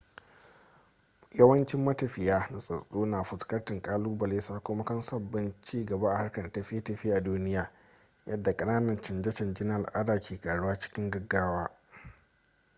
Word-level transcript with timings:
yawancin 1.37 1.81
matafiya 1.83 2.47
nutsatststsu 2.51 3.05
na 3.05 3.23
fuskantar 3.23 3.81
kalubale 3.81 4.41
sakamakon 4.41 5.01
sabbin 5.01 5.53
ci 5.61 5.85
gaba 5.85 6.11
a 6.13 6.17
harkar 6.17 6.51
tafiye-tafiye 6.51 7.15
a 7.15 7.21
duniya 7.21 7.71
yadda 8.25 8.57
kananan 8.57 9.01
canje-canje 9.01 9.63
na 9.63 9.75
al'ada 9.75 10.19
ke 10.19 10.37
karuwa 10.41 10.79
cikin 10.79 11.11
gaggawa 11.11 11.69